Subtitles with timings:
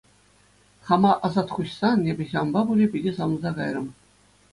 [0.85, 3.87] Хама асат хуҫсан эпӗ ҫавӑнпа пулӗ питӗ савӑнса кайрӑм.